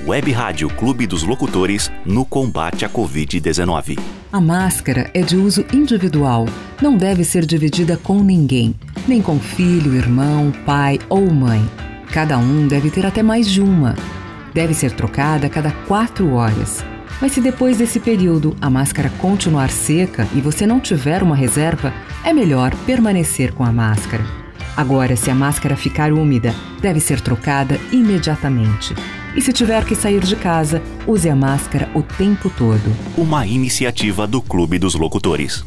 [0.07, 3.99] Web Rádio Clube dos Locutores no combate à Covid-19.
[4.31, 6.47] A máscara é de uso individual,
[6.81, 8.73] não deve ser dividida com ninguém,
[9.07, 11.63] nem com filho, irmão, pai ou mãe.
[12.11, 13.93] Cada um deve ter até mais de uma.
[14.55, 16.83] Deve ser trocada a cada quatro horas.
[17.21, 21.93] Mas se depois desse período a máscara continuar seca e você não tiver uma reserva,
[22.23, 24.23] é melhor permanecer com a máscara.
[24.75, 28.95] Agora, se a máscara ficar úmida, deve ser trocada imediatamente.
[29.35, 32.95] E se tiver que sair de casa, use a máscara o tempo todo.
[33.17, 35.65] Uma iniciativa do Clube dos Locutores.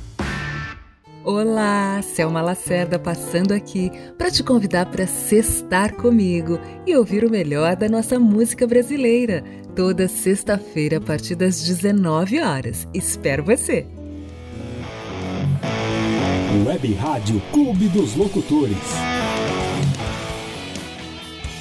[1.25, 7.77] Olá, Selma Lacerda passando aqui para te convidar para sextar comigo e ouvir o melhor
[7.77, 9.45] da nossa música brasileira,
[9.77, 12.89] toda sexta-feira a partir das 19 horas.
[12.93, 13.87] Espero você.
[16.67, 18.77] Web Rádio Clube dos Locutores.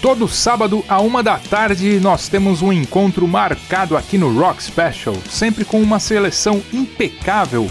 [0.01, 5.15] Todo sábado, a uma da tarde, nós temos um encontro marcado aqui no Rock Special,
[5.29, 7.69] sempre com uma seleção impecável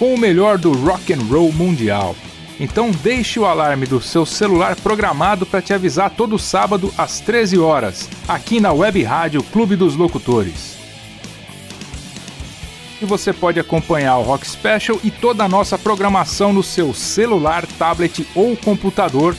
[0.00, 2.16] com o melhor do rock and roll mundial.
[2.58, 7.58] Então deixe o alarme do seu celular programado para te avisar todo sábado às 13
[7.58, 10.78] horas, aqui na Web Rádio Clube dos Locutores.
[13.02, 17.66] E você pode acompanhar o Rock Special e toda a nossa programação no seu celular,
[17.78, 19.36] tablet ou computador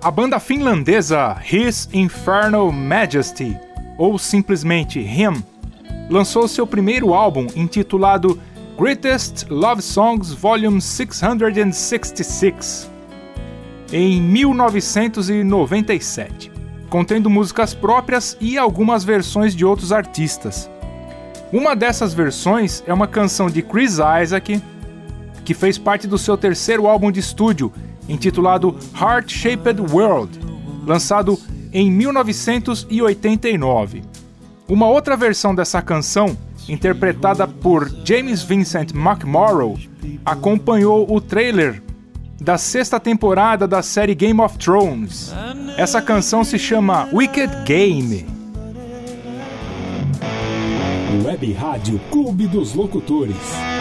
[0.04, 3.58] A banda finlandesa His Infernal Majesty,
[3.96, 5.42] ou simplesmente Him,
[6.10, 8.38] lançou seu primeiro álbum intitulado
[8.78, 12.90] Greatest Love Songs Volume 666
[13.94, 16.52] em 1997,
[16.90, 20.70] contendo músicas próprias e algumas versões de outros artistas.
[21.50, 24.62] Uma dessas versões é uma canção de Chris Isaac,
[25.46, 27.72] que fez parte do seu terceiro álbum de estúdio,
[28.08, 30.38] intitulado Heart Shaped World,
[30.86, 31.38] lançado
[31.72, 34.02] em 1989.
[34.68, 36.36] Uma outra versão dessa canção,
[36.68, 39.78] interpretada por James Vincent McMorrow,
[40.24, 41.82] acompanhou o trailer
[42.40, 45.34] da sexta temporada da série Game of Thrones.
[45.76, 48.26] Essa canção se chama Wicked Game.
[51.24, 53.73] Web Rádio Clube dos Locutores.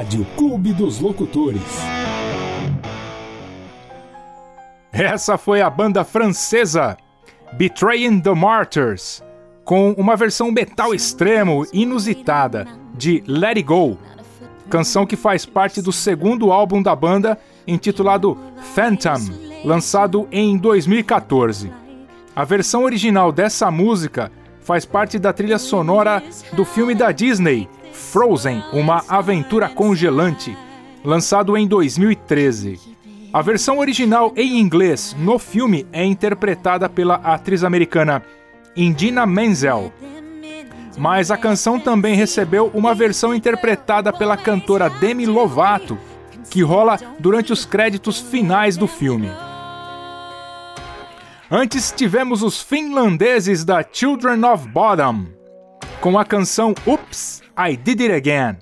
[0.00, 1.60] Rádio Clube dos Locutores.
[4.90, 6.96] Essa foi a banda francesa
[7.52, 9.22] Betraying the Martyrs,
[9.62, 13.98] com uma versão metal extremo inusitada de Let It Go,
[14.70, 18.38] canção que faz parte do segundo álbum da banda, intitulado
[18.74, 19.20] Phantom,
[19.66, 21.70] lançado em 2014.
[22.34, 24.32] A versão original dessa música
[24.62, 26.22] faz parte da trilha sonora
[26.54, 30.56] do filme da Disney, Frozen, uma aventura congelante,
[31.04, 32.78] lançado em 2013.
[33.32, 38.22] A versão original em inglês no filme é interpretada pela atriz americana
[38.76, 39.92] Indina Menzel.
[40.98, 45.96] Mas a canção também recebeu uma versão interpretada pela cantora Demi Lovato,
[46.50, 49.30] que rola durante os créditos finais do filme.
[51.50, 55.26] Antes tivemos os finlandeses da Children of Bottom,
[56.00, 58.56] com a canção Oops, I Did It Again,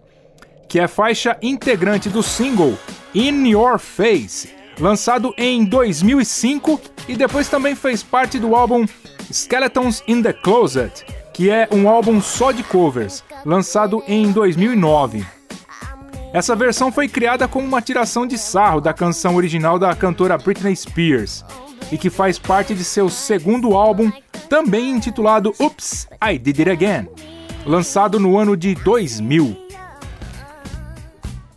[0.68, 2.76] que é faixa integrante do single
[3.14, 4.50] In Your Face,
[4.80, 8.84] lançado em 2005 e depois também fez parte do álbum
[9.32, 15.24] Skeletons in the Closet, que é um álbum só de covers, lançado em 2009.
[16.32, 20.74] Essa versão foi criada como uma tiração de sarro da canção original da cantora Britney
[20.74, 21.44] Spears
[21.92, 24.10] e que faz parte de seu segundo álbum,
[24.48, 27.08] também intitulado Oops, I Did It Again,
[27.68, 29.54] lançado no ano de 2000.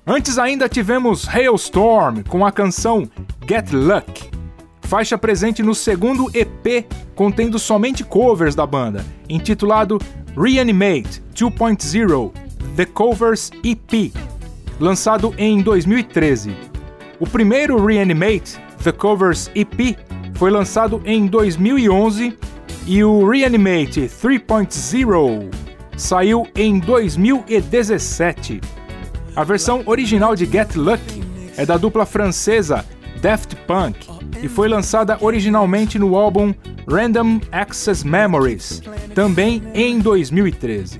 [0.06, 3.10] Antes ainda tivemos Hailstorm com a canção
[3.48, 4.30] Get Luck,
[4.82, 6.86] faixa presente no segundo EP
[7.16, 10.00] contendo somente covers da banda, intitulado
[10.36, 12.34] Reanimate 2.0
[12.76, 14.12] The Covers EP,
[14.82, 16.54] lançado em 2013.
[17.22, 19.98] O primeiro Reanimate The Covers EP
[20.34, 22.38] foi lançado em 2011
[22.86, 25.71] e o Reanimate 3.0
[26.02, 28.60] saiu em 2017.
[29.36, 31.22] A versão original de Get Lucky
[31.56, 32.84] é da dupla francesa
[33.22, 34.10] Daft Punk
[34.42, 36.54] e foi lançada originalmente no álbum
[36.90, 38.82] Random Access Memories,
[39.14, 41.00] também em 2013.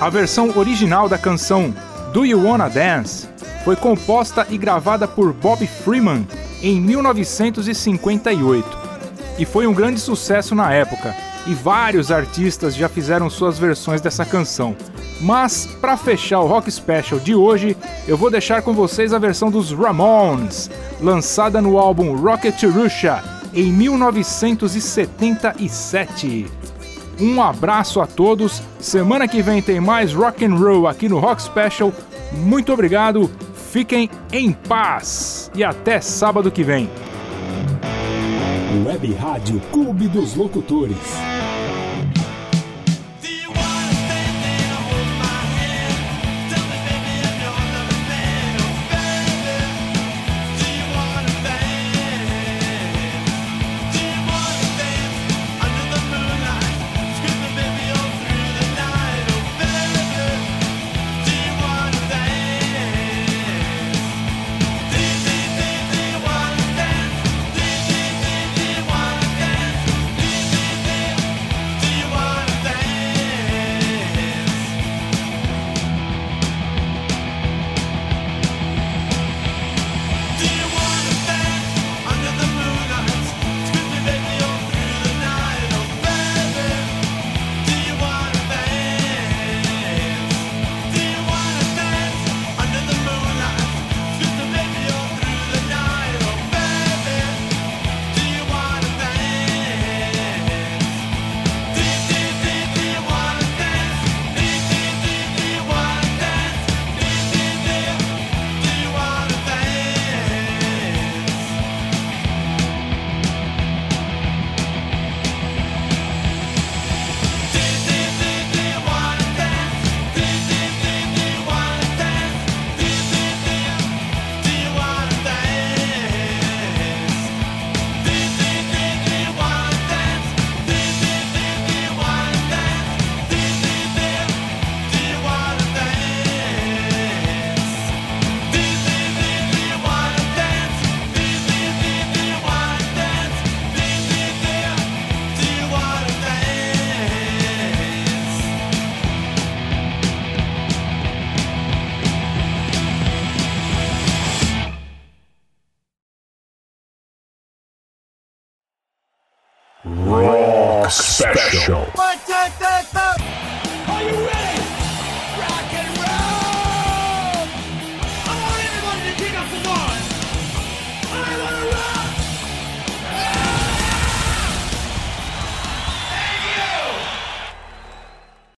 [0.00, 1.72] A versão original da canção
[2.12, 3.28] Do You Wanna Dance
[3.64, 6.26] foi composta e gravada por Bob Freeman
[6.60, 8.82] em 1958
[9.38, 11.14] e foi um grande sucesso na época,
[11.46, 14.74] e vários artistas já fizeram suas versões dessa canção.
[15.20, 19.50] Mas, para fechar o Rock Special de hoje, eu vou deixar com vocês a versão
[19.50, 20.70] dos Ramones,
[21.00, 23.22] lançada no álbum Rocket Russia
[23.54, 26.46] em 1977.
[27.20, 28.62] Um abraço a todos.
[28.80, 31.92] Semana que vem tem mais rock and roll aqui no Rock Special.
[32.32, 33.30] Muito obrigado.
[33.70, 36.90] Fiquem em paz e até sábado que vem.
[38.86, 41.31] Web Rádio Clube dos Locutores.